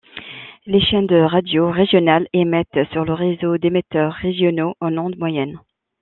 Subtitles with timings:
[0.65, 5.59] Les chaînes de radio régionales émettent sur le réseau d'émetteurs régionaux en ondes moyennes.